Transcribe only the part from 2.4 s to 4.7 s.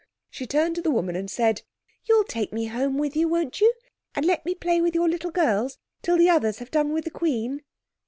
me home with you, won't you? And let me